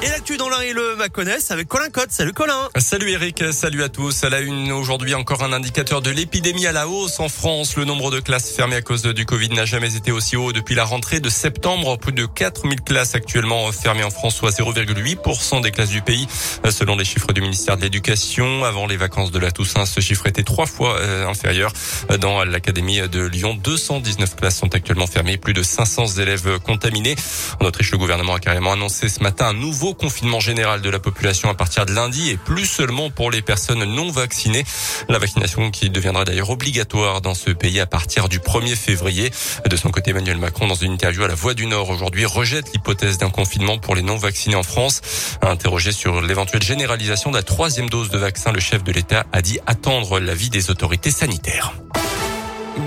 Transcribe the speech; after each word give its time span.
Et 0.00 0.08
l'actu 0.10 0.36
dans 0.36 0.48
l'un 0.48 0.60
et 0.60 0.72
le 0.72 0.94
Maconnais 0.94 1.38
avec 1.50 1.66
Colin 1.66 1.88
Cotte. 1.90 2.12
Salut 2.12 2.32
Colin. 2.32 2.68
Salut 2.76 3.10
Eric, 3.10 3.42
salut 3.52 3.82
à 3.82 3.88
tous. 3.88 4.22
À 4.22 4.28
la 4.28 4.38
une 4.38 4.70
aujourd'hui 4.70 5.12
encore 5.16 5.42
un 5.42 5.52
indicateur 5.52 6.02
de 6.02 6.10
l'épidémie 6.10 6.66
à 6.68 6.72
la 6.72 6.86
hausse 6.86 7.18
en 7.18 7.28
France. 7.28 7.74
Le 7.74 7.84
nombre 7.84 8.12
de 8.12 8.20
classes 8.20 8.52
fermées 8.52 8.76
à 8.76 8.80
cause 8.80 9.02
du 9.02 9.26
Covid 9.26 9.48
n'a 9.48 9.64
jamais 9.64 9.96
été 9.96 10.12
aussi 10.12 10.36
haut 10.36 10.52
depuis 10.52 10.76
la 10.76 10.84
rentrée 10.84 11.18
de 11.18 11.28
septembre. 11.28 11.98
Plus 11.98 12.12
de 12.12 12.26
4000 12.26 12.80
classes 12.82 13.16
actuellement 13.16 13.72
fermées 13.72 14.04
en 14.04 14.10
France, 14.10 14.36
soit 14.36 14.50
0,8% 14.50 15.62
des 15.62 15.72
classes 15.72 15.90
du 15.90 16.00
pays. 16.00 16.28
Selon 16.70 16.94
les 16.94 17.04
chiffres 17.04 17.32
du 17.32 17.40
ministère 17.40 17.76
de 17.76 17.82
l'Éducation, 17.82 18.62
avant 18.62 18.86
les 18.86 18.96
vacances 18.96 19.32
de 19.32 19.40
la 19.40 19.50
Toussaint, 19.50 19.84
ce 19.84 19.98
chiffre 19.98 20.28
était 20.28 20.44
trois 20.44 20.66
fois 20.66 20.96
euh, 21.00 21.26
inférieur. 21.26 21.72
Dans 22.20 22.44
l'Académie 22.44 23.00
de 23.08 23.26
Lyon, 23.26 23.58
219 23.64 24.36
classes 24.36 24.58
sont 24.58 24.72
actuellement 24.76 25.08
fermées, 25.08 25.38
plus 25.38 25.54
de 25.54 25.64
500 25.64 26.18
élèves 26.18 26.60
contaminés. 26.60 27.16
En 27.58 27.64
Autriche, 27.64 27.90
le 27.90 27.98
gouvernement 27.98 28.34
a 28.34 28.38
carrément 28.38 28.72
annoncé 28.72 29.08
ce 29.08 29.24
matin 29.24 29.48
un 29.48 29.54
nouveau 29.54 29.87
confinement 29.94 30.40
général 30.40 30.80
de 30.80 30.90
la 30.90 30.98
population 30.98 31.48
à 31.50 31.54
partir 31.54 31.86
de 31.86 31.92
lundi 31.92 32.30
et 32.30 32.36
plus 32.36 32.66
seulement 32.66 33.10
pour 33.10 33.30
les 33.30 33.42
personnes 33.42 33.84
non 33.84 34.10
vaccinées. 34.10 34.64
La 35.08 35.18
vaccination 35.18 35.70
qui 35.70 35.90
deviendra 35.90 36.24
d'ailleurs 36.24 36.50
obligatoire 36.50 37.20
dans 37.20 37.34
ce 37.34 37.50
pays 37.50 37.80
à 37.80 37.86
partir 37.86 38.28
du 38.28 38.38
1er 38.38 38.76
février. 38.76 39.30
De 39.68 39.76
son 39.76 39.90
côté, 39.90 40.10
Emmanuel 40.10 40.38
Macron, 40.38 40.66
dans 40.66 40.74
une 40.74 40.92
interview 40.92 41.24
à 41.24 41.28
la 41.28 41.34
Voix 41.34 41.54
du 41.54 41.66
Nord 41.66 41.90
aujourd'hui, 41.90 42.24
rejette 42.24 42.72
l'hypothèse 42.72 43.18
d'un 43.18 43.30
confinement 43.30 43.78
pour 43.78 43.94
les 43.94 44.02
non 44.02 44.16
vaccinés 44.16 44.56
en 44.56 44.62
France. 44.62 45.00
Interrogé 45.42 45.92
sur 45.92 46.20
l'éventuelle 46.20 46.62
généralisation 46.62 47.30
de 47.30 47.36
la 47.36 47.42
troisième 47.42 47.88
dose 47.88 48.10
de 48.10 48.18
vaccin, 48.18 48.52
le 48.52 48.60
chef 48.60 48.84
de 48.84 48.92
l'État 48.92 49.26
a 49.32 49.42
dit 49.42 49.58
attendre 49.66 50.20
l'avis 50.20 50.50
des 50.50 50.70
autorités 50.70 51.10
sanitaires. 51.10 51.72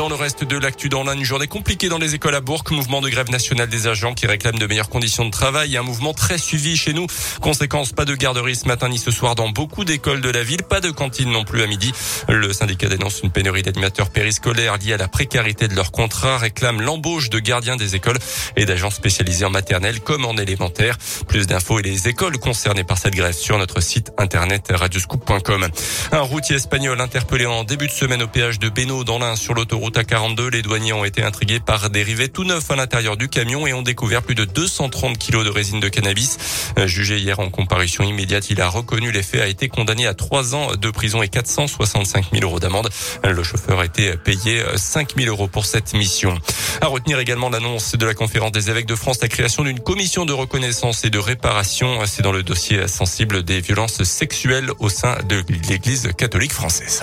Dans 0.00 0.08
le 0.08 0.14
reste 0.14 0.44
de 0.44 0.56
l'actu 0.56 0.88
dans 0.88 1.04
l'un, 1.04 1.12
une 1.12 1.24
journée 1.24 1.46
compliquée 1.46 1.90
dans 1.90 1.98
les 1.98 2.14
écoles 2.14 2.34
à 2.34 2.40
Bourg. 2.40 2.64
Mouvement 2.70 3.02
de 3.02 3.10
grève 3.10 3.28
nationale 3.28 3.68
des 3.68 3.86
agents 3.86 4.14
qui 4.14 4.26
réclament 4.26 4.58
de 4.58 4.66
meilleures 4.66 4.88
conditions 4.88 5.26
de 5.26 5.30
travail. 5.30 5.76
Un 5.76 5.82
mouvement 5.82 6.14
très 6.14 6.38
suivi 6.38 6.74
chez 6.74 6.94
nous. 6.94 7.06
Conséquence, 7.42 7.92
pas 7.92 8.06
de 8.06 8.14
garderie 8.14 8.56
ce 8.56 8.66
matin 8.66 8.88
ni 8.88 8.96
ce 8.96 9.10
soir 9.10 9.34
dans 9.34 9.50
beaucoup 9.50 9.84
d'écoles 9.84 10.22
de 10.22 10.30
la 10.30 10.42
ville. 10.42 10.62
Pas 10.62 10.80
de 10.80 10.90
cantine 10.90 11.30
non 11.30 11.44
plus 11.44 11.60
à 11.62 11.66
midi. 11.66 11.92
Le 12.30 12.50
syndicat 12.54 12.88
dénonce 12.88 13.20
une 13.22 13.30
pénurie 13.30 13.60
d'animateurs 13.60 14.08
périscolaires 14.08 14.78
liée 14.78 14.94
à 14.94 14.96
la 14.96 15.06
précarité 15.06 15.68
de 15.68 15.74
leur 15.74 15.92
contrat. 15.92 16.38
Réclame 16.38 16.80
l'embauche 16.80 17.28
de 17.28 17.38
gardiens 17.38 17.76
des 17.76 17.94
écoles 17.94 18.18
et 18.56 18.64
d'agents 18.64 18.88
spécialisés 18.88 19.44
en 19.44 19.50
maternelle 19.50 20.00
comme 20.00 20.24
en 20.24 20.38
élémentaire. 20.38 20.96
Plus 21.28 21.46
d'infos 21.46 21.78
et 21.78 21.82
les 21.82 22.08
écoles 22.08 22.38
concernées 22.38 22.84
par 22.84 22.96
cette 22.96 23.14
grève 23.14 23.34
sur 23.34 23.58
notre 23.58 23.82
site 23.82 24.12
internet 24.16 24.68
radioscoop.com. 24.70 25.68
Un 26.12 26.20
routier 26.20 26.56
espagnol 26.56 26.98
interpellé 27.02 27.44
en 27.44 27.64
début 27.64 27.86
de 27.86 27.92
semaine 27.92 28.22
au 28.22 28.28
péage 28.28 28.58
de 28.58 28.70
Beno 28.70 29.04
dans 29.04 29.18
l'Ain 29.18 29.36
sur 29.36 29.52
l'autoroute 29.52 29.89
route 29.90 29.98
A42, 29.98 30.50
les 30.50 30.62
douaniers 30.62 30.92
ont 30.92 31.04
été 31.04 31.24
intrigués 31.24 31.58
par 31.58 31.90
des 31.90 32.04
rivets 32.04 32.28
tout 32.28 32.44
neufs 32.44 32.70
à 32.70 32.76
l'intérieur 32.76 33.16
du 33.16 33.28
camion 33.28 33.66
et 33.66 33.72
ont 33.72 33.82
découvert 33.82 34.22
plus 34.22 34.36
de 34.36 34.44
230 34.44 35.18
kilos 35.18 35.44
de 35.44 35.50
résine 35.50 35.80
de 35.80 35.88
cannabis. 35.88 36.38
Euh, 36.78 36.86
jugé 36.86 37.18
hier 37.18 37.40
en 37.40 37.50
comparution 37.50 38.04
immédiate, 38.04 38.50
il 38.50 38.60
a 38.60 38.68
reconnu 38.68 39.10
les 39.10 39.24
faits, 39.24 39.40
a 39.40 39.48
été 39.48 39.68
condamné 39.68 40.06
à 40.06 40.14
trois 40.14 40.54
ans 40.54 40.76
de 40.76 40.90
prison 40.90 41.22
et 41.22 41.28
465 41.28 42.26
000 42.32 42.44
euros 42.44 42.60
d'amende. 42.60 42.88
Le 43.24 43.42
chauffeur 43.42 43.80
a 43.80 43.84
été 43.84 44.16
payé 44.16 44.62
5 44.76 45.16
000 45.16 45.28
euros 45.28 45.48
pour 45.48 45.64
cette 45.64 45.92
mission. 45.94 46.38
À 46.80 46.86
retenir 46.86 47.18
également 47.18 47.50
l'annonce 47.50 47.96
de 47.96 48.06
la 48.06 48.14
conférence 48.14 48.52
des 48.52 48.70
évêques 48.70 48.86
de 48.86 48.94
France, 48.94 49.20
la 49.22 49.28
création 49.28 49.64
d'une 49.64 49.80
commission 49.80 50.24
de 50.24 50.32
reconnaissance 50.32 51.04
et 51.04 51.10
de 51.10 51.18
réparation. 51.18 51.98
C'est 52.06 52.22
dans 52.22 52.32
le 52.32 52.44
dossier 52.44 52.86
sensible 52.86 53.42
des 53.42 53.60
violences 53.60 54.04
sexuelles 54.04 54.70
au 54.78 54.88
sein 54.88 55.16
de 55.28 55.42
l'Église 55.68 56.10
catholique 56.16 56.52
française. 56.52 57.02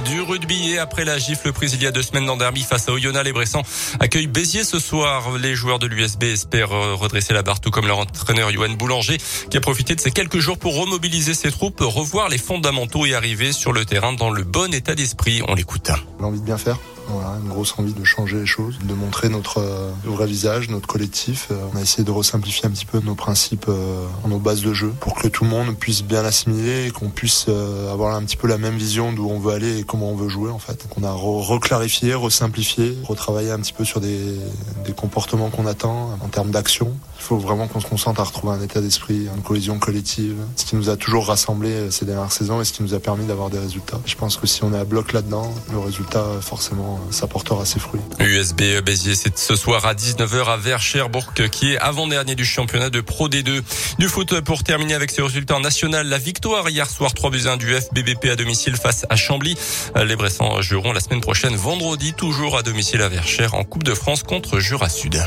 Du 0.00 0.22
rugby 0.22 0.70
et 0.70 0.78
après 0.78 1.04
la 1.04 1.18
gifle 1.18 1.52
prise 1.52 1.74
il 1.74 1.82
y 1.82 1.86
a 1.86 1.90
deux 1.90 2.02
semaines 2.02 2.24
dans 2.24 2.38
Derby 2.38 2.62
face 2.62 2.88
à 2.88 2.92
Oyonnax, 2.92 3.24
les 3.24 3.32
Bressans 3.32 3.62
accueillent 4.00 4.26
Béziers 4.26 4.64
ce 4.64 4.78
soir. 4.78 5.36
Les 5.36 5.54
joueurs 5.54 5.78
de 5.78 5.86
l'USB 5.86 6.24
espèrent 6.24 6.70
redresser 6.70 7.34
la 7.34 7.42
barre 7.42 7.60
tout 7.60 7.70
comme 7.70 7.86
leur 7.86 7.98
entraîneur 7.98 8.50
Johan 8.50 8.70
Boulanger 8.70 9.18
qui 9.50 9.56
a 9.56 9.60
profité 9.60 9.94
de 9.94 10.00
ces 10.00 10.10
quelques 10.10 10.38
jours 10.38 10.58
pour 10.58 10.80
remobiliser 10.80 11.34
ses 11.34 11.50
troupes, 11.50 11.80
revoir 11.80 12.30
les 12.30 12.38
fondamentaux 12.38 13.04
et 13.04 13.14
arriver 13.14 13.52
sur 13.52 13.72
le 13.72 13.84
terrain 13.84 14.14
dans 14.14 14.30
le 14.30 14.44
bon 14.44 14.72
état 14.72 14.94
d'esprit. 14.94 15.42
On 15.48 15.54
l'écoute. 15.54 15.90
L'envie 16.20 16.40
de 16.40 16.44
bien 16.44 16.58
faire 16.58 16.78
une 17.08 17.48
grosse 17.48 17.74
envie 17.78 17.92
de 17.92 18.04
changer 18.04 18.38
les 18.40 18.46
choses, 18.46 18.78
de 18.82 18.94
montrer 18.94 19.28
notre 19.28 19.58
euh, 19.58 19.90
vrai 20.04 20.26
visage, 20.26 20.68
notre 20.68 20.86
collectif. 20.86 21.48
Euh, 21.50 21.56
on 21.72 21.76
a 21.76 21.80
essayé 21.80 22.04
de 22.04 22.10
resimplifier 22.10 22.66
un 22.66 22.70
petit 22.70 22.86
peu 22.86 23.00
nos 23.00 23.14
principes, 23.14 23.66
euh, 23.68 24.06
nos 24.26 24.38
bases 24.38 24.62
de 24.62 24.72
jeu, 24.72 24.92
pour 25.00 25.14
que 25.14 25.28
tout 25.28 25.44
le 25.44 25.50
monde 25.50 25.76
puisse 25.76 26.02
bien 26.02 26.24
assimiler 26.24 26.86
et 26.86 26.90
qu'on 26.90 27.08
puisse 27.08 27.46
avoir 27.90 28.14
un 28.14 28.22
petit 28.22 28.36
peu 28.36 28.48
la 28.48 28.58
même 28.58 28.76
vision 28.76 29.12
d'où 29.12 29.28
on 29.28 29.38
veut 29.38 29.52
aller 29.52 29.78
et 29.78 29.84
comment 29.84 30.10
on 30.10 30.16
veut 30.16 30.28
jouer 30.28 30.50
en 30.50 30.58
fait. 30.58 30.86
On 30.96 31.04
a 31.04 31.12
reclarifié, 31.12 32.14
resimplifié, 32.14 32.96
retravaillé 33.04 33.50
un 33.50 33.60
petit 33.60 33.72
peu 33.72 33.84
sur 33.84 34.00
des, 34.00 34.36
des 34.84 34.92
comportements 34.92 35.50
qu'on 35.50 35.66
attend 35.66 36.18
en 36.20 36.28
termes 36.28 36.50
d'action. 36.50 36.92
Il 37.18 37.22
faut 37.22 37.38
vraiment 37.38 37.68
qu'on 37.68 37.80
se 37.80 37.86
concentre 37.86 38.20
à 38.20 38.24
retrouver 38.24 38.54
un 38.54 38.62
état 38.62 38.80
d'esprit, 38.80 39.26
une 39.34 39.42
cohésion 39.42 39.78
collective, 39.78 40.36
ce 40.56 40.64
qui 40.64 40.76
nous 40.76 40.90
a 40.90 40.96
toujours 40.96 41.26
rassemblés 41.26 41.90
ces 41.90 42.04
dernières 42.04 42.32
saisons 42.32 42.60
et 42.60 42.64
ce 42.64 42.72
qui 42.72 42.82
nous 42.82 42.94
a 42.94 43.00
permis 43.00 43.26
d'avoir 43.26 43.50
des 43.50 43.58
résultats. 43.58 44.00
Je 44.06 44.16
pense 44.16 44.36
que 44.36 44.46
si 44.46 44.64
on 44.64 44.72
est 44.72 44.78
à 44.78 44.84
bloc 44.84 45.12
là-dedans, 45.12 45.52
le 45.70 45.78
résultat 45.78 46.24
forcément 46.40 46.91
ça 47.10 47.26
portera 47.26 47.64
ses 47.64 47.78
fruits. 47.78 48.00
USB 48.20 48.62
Béziers, 48.84 49.14
c'est 49.14 49.38
ce 49.38 49.56
soir 49.56 49.86
à 49.86 49.94
19h 49.94 50.46
à 50.46 50.56
Ver-Cherbourg 50.56 51.32
qui 51.50 51.72
est 51.72 51.78
avant-dernier 51.78 52.34
du 52.34 52.44
championnat 52.44 52.90
de 52.90 53.00
Pro 53.00 53.28
D2. 53.28 53.62
Du 53.98 54.08
foot 54.08 54.40
pour 54.40 54.64
terminer 54.64 54.94
avec 54.94 55.10
ses 55.10 55.22
résultats 55.22 55.52
national. 55.60 56.08
La 56.08 56.18
victoire 56.18 56.68
hier 56.68 56.88
soir 56.88 57.14
3 57.14 57.30
buts 57.30 57.46
1 57.46 57.56
du 57.56 57.72
FBBP 57.74 58.26
à 58.26 58.36
domicile 58.36 58.76
face 58.76 59.06
à 59.08 59.16
Chambly. 59.16 59.56
Les 59.96 60.16
Bressans 60.16 60.60
joueront 60.62 60.92
la 60.92 61.00
semaine 61.00 61.20
prochaine 61.20 61.54
vendredi 61.54 62.12
toujours 62.14 62.56
à 62.56 62.62
domicile 62.62 63.02
à 63.02 63.08
Verchères 63.08 63.54
en 63.54 63.64
Coupe 63.64 63.84
de 63.84 63.94
France 63.94 64.22
contre 64.22 64.58
Jura 64.58 64.88
Sud. 64.88 65.22